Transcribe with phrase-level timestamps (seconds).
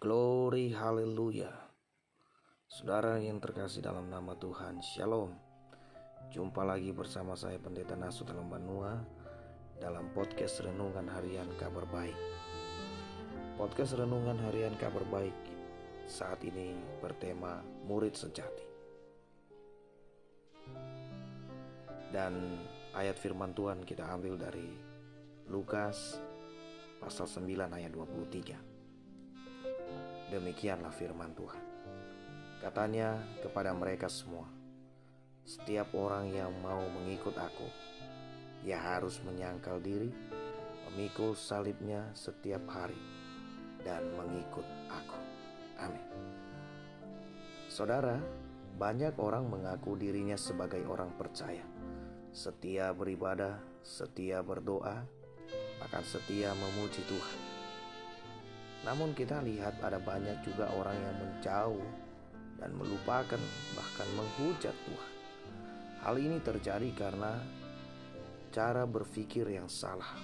[0.00, 1.52] Glory haleluya.
[2.64, 5.36] Saudara yang terkasih dalam nama Tuhan, Shalom.
[6.32, 8.96] Jumpa lagi bersama saya Pendeta Nasu dalam Banua
[9.76, 12.16] dalam podcast Renungan Harian Kabar Baik.
[13.60, 15.36] Podcast Renungan Harian Kabar Baik
[16.08, 16.72] saat ini
[17.04, 18.64] bertema murid sejati.
[22.08, 22.56] Dan
[22.96, 24.64] ayat firman Tuhan kita ambil dari
[25.52, 26.16] Lukas
[27.04, 28.69] pasal 9 ayat 23.
[30.30, 31.64] Demikianlah firman Tuhan.
[32.62, 34.46] Katanya kepada mereka semua,
[35.42, 37.66] setiap orang yang mau mengikut aku,
[38.62, 40.06] ia harus menyangkal diri,
[40.86, 42.94] memikul salibnya setiap hari,
[43.82, 45.18] dan mengikut aku.
[45.82, 46.06] Amin.
[47.66, 48.22] Saudara,
[48.78, 51.66] banyak orang mengaku dirinya sebagai orang percaya,
[52.30, 55.02] setia beribadah, setia berdoa,
[55.82, 57.49] bahkan setia memuji Tuhan.
[58.80, 61.84] Namun kita lihat ada banyak juga orang yang menjauh
[62.56, 63.40] dan melupakan
[63.76, 65.12] bahkan menghujat Tuhan.
[66.00, 67.36] Hal ini terjadi karena
[68.48, 70.16] cara berpikir yang salah.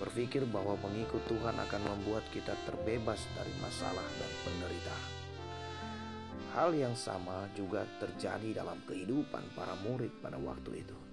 [0.00, 5.12] Berpikir bahwa mengikut Tuhan akan membuat kita terbebas dari masalah dan penderitaan.
[6.52, 11.11] Hal yang sama juga terjadi dalam kehidupan para murid pada waktu itu.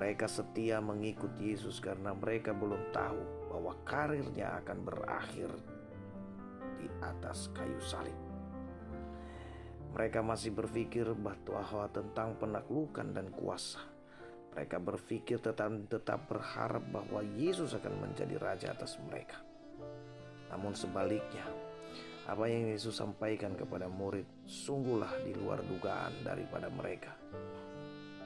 [0.00, 3.20] Mereka setia mengikut Yesus karena mereka belum tahu
[3.52, 5.52] bahwa karirnya akan berakhir
[6.80, 8.16] di atas kayu salib.
[9.92, 13.84] Mereka masih berpikir bahwa tentang penaklukan dan kuasa.
[14.56, 19.36] Mereka berpikir tetap, tetap berharap bahwa Yesus akan menjadi raja atas mereka.
[20.48, 21.44] Namun sebaliknya,
[22.24, 27.12] apa yang Yesus sampaikan kepada murid sungguhlah di luar dugaan daripada mereka.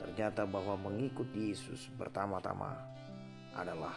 [0.05, 2.77] Ternyata bahwa mengikut Yesus pertama-tama
[3.57, 3.97] adalah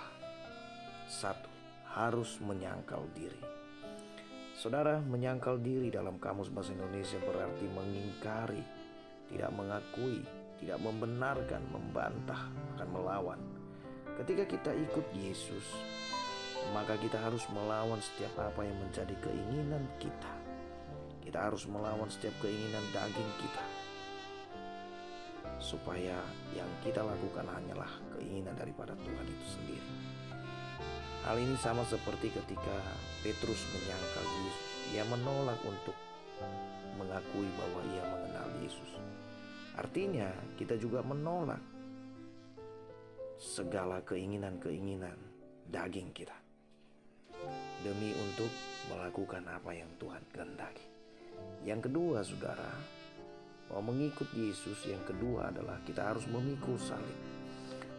[1.12, 1.52] satu,
[1.92, 3.44] harus menyangkal diri.
[4.56, 8.64] Saudara, menyangkal diri dalam kamus bahasa Indonesia berarti mengingkari,
[9.28, 10.24] tidak mengakui,
[10.64, 13.40] tidak membenarkan, membantah, akan melawan.
[14.18, 15.68] Ketika kita ikut Yesus,
[16.72, 20.34] maka kita harus melawan setiap apa yang menjadi keinginan kita.
[21.22, 23.87] Kita harus melawan setiap keinginan daging kita.
[25.58, 26.18] Supaya
[26.54, 29.90] yang kita lakukan hanyalah keinginan daripada Tuhan itu sendiri.
[31.26, 32.78] Hal ini sama seperti ketika
[33.26, 34.68] Petrus menyangkal Yesus.
[34.96, 35.98] Ia menolak untuk
[36.96, 38.92] mengakui bahwa ia mengenal Yesus.
[39.78, 41.62] Artinya, kita juga menolak
[43.38, 45.14] segala keinginan-keinginan
[45.70, 46.34] daging kita
[47.86, 48.50] demi untuk
[48.90, 50.88] melakukan apa yang Tuhan kehendaki.
[51.62, 52.72] Yang kedua, saudara,
[53.72, 57.18] mau mengikut Yesus, yang kedua adalah kita harus memikul salib.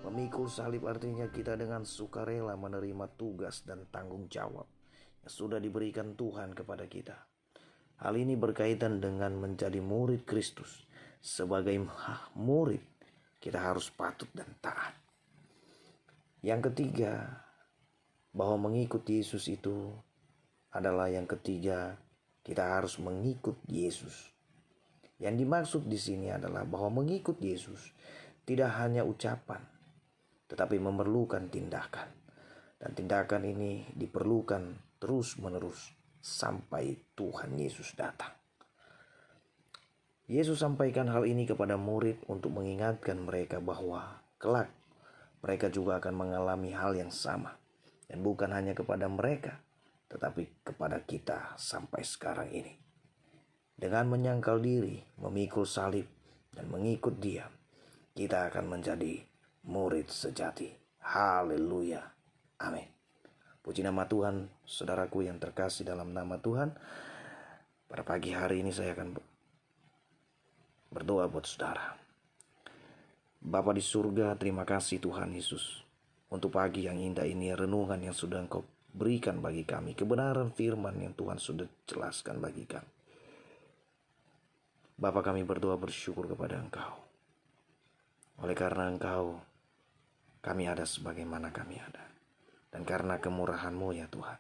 [0.07, 4.65] Memikul salib artinya kita dengan sukarela menerima tugas dan tanggung jawab
[5.21, 7.17] yang sudah diberikan Tuhan kepada kita.
[7.99, 10.87] Hal ini berkaitan dengan menjadi murid Kristus.
[11.19, 11.75] Sebagai
[12.39, 12.81] murid,
[13.43, 14.95] kita harus patut dan taat.
[16.47, 17.43] Yang ketiga,
[18.31, 19.91] bahwa mengikut Yesus itu
[20.71, 21.99] adalah yang ketiga,
[22.47, 24.38] kita harus mengikut Yesus.
[25.19, 27.91] Yang dimaksud di sini adalah bahwa mengikut Yesus
[28.47, 29.61] tidak hanya ucapan,
[30.47, 32.09] tetapi memerlukan tindakan.
[32.79, 35.91] Dan tindakan ini diperlukan terus-menerus
[36.23, 38.31] sampai Tuhan Yesus datang.
[40.31, 44.71] Yesus sampaikan hal ini kepada murid untuk mengingatkan mereka bahwa kelak
[45.39, 47.55] mereka juga akan mengalami hal yang sama.
[48.09, 49.61] Dan bukan hanya kepada mereka,
[50.09, 52.88] tetapi kepada kita sampai sekarang ini.
[53.79, 56.11] Dengan menyangkal diri, memikul salib,
[56.51, 57.47] dan mengikut dia,
[58.11, 59.23] kita akan menjadi
[59.71, 60.75] murid sejati.
[60.99, 62.03] Haleluya.
[62.59, 62.91] Amin.
[63.63, 66.75] Puji nama Tuhan, saudaraku yang terkasih dalam nama Tuhan.
[67.87, 69.15] Pada pagi hari ini saya akan
[70.91, 71.95] berdoa buat saudara.
[73.39, 75.87] Bapa di surga, terima kasih Tuhan Yesus.
[76.35, 79.95] Untuk pagi yang indah ini, renungan yang sudah engkau berikan bagi kami.
[79.95, 82.98] Kebenaran firman yang Tuhan sudah jelaskan bagi kami.
[84.99, 87.09] Bapak kami berdoa bersyukur kepada engkau.
[88.39, 89.39] Oleh karena Engkau,
[90.39, 92.07] kami ada sebagaimana kami ada.
[92.71, 94.39] Dan karena kemurahan-Mu ya Tuhan.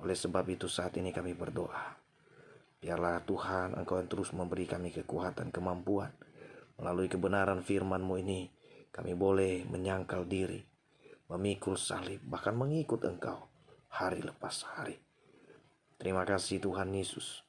[0.00, 1.96] Oleh sebab itu saat ini kami berdoa.
[2.80, 6.12] Biarlah Tuhan Engkau yang terus memberi kami kekuatan, kemampuan.
[6.80, 8.48] Melalui kebenaran firman-Mu ini,
[8.88, 10.64] kami boleh menyangkal diri,
[11.28, 13.52] memikul salib, bahkan mengikut Engkau
[13.92, 14.96] hari lepas hari.
[16.00, 17.44] Terima kasih Tuhan Yesus.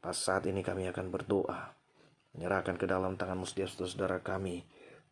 [0.00, 1.74] Pas saat ini kami akan berdoa,
[2.36, 4.62] menyerahkan ke dalam tangan setiap saudara kami,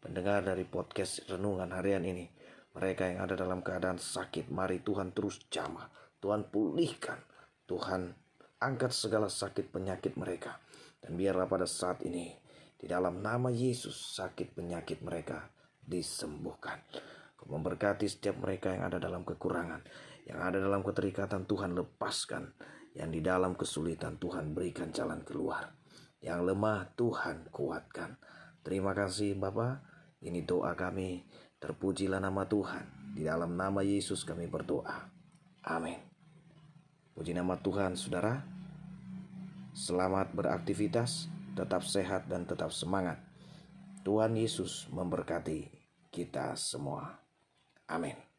[0.04, 2.28] pendengar dari podcast renungan harian ini.
[2.74, 5.88] Mereka yang ada dalam keadaan sakit, mari Tuhan terus jamah.
[6.20, 7.16] Tuhan pulihkan.
[7.64, 8.12] Tuhan
[8.60, 10.60] angkat segala sakit penyakit mereka.
[11.00, 12.32] Dan biarlah pada saat ini
[12.76, 15.48] di dalam nama Yesus sakit penyakit mereka
[15.80, 16.80] disembuhkan.
[17.36, 19.84] Kau memberkati setiap mereka yang ada dalam kekurangan,
[20.28, 22.52] yang ada dalam keterikatan Tuhan lepaskan,
[22.94, 25.74] yang di dalam kesulitan Tuhan berikan jalan keluar.
[26.22, 28.16] Yang lemah Tuhan kuatkan.
[28.62, 29.82] Terima kasih Bapak.
[30.24, 31.26] Ini doa kami.
[31.58, 33.14] Terpujilah nama Tuhan.
[33.18, 35.10] Di dalam nama Yesus kami berdoa.
[35.68, 36.00] Amin.
[37.14, 38.42] Puji nama Tuhan, saudara.
[39.74, 43.22] Selamat beraktivitas, tetap sehat dan tetap semangat.
[44.02, 45.70] Tuhan Yesus memberkati
[46.10, 47.22] kita semua.
[47.86, 48.33] Amin.